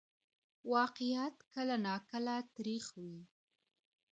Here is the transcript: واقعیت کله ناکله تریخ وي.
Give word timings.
واقعیت 0.73 1.35
کله 1.53 1.75
ناکله 1.85 2.37
تریخ 2.55 2.85
وي. 3.01 3.17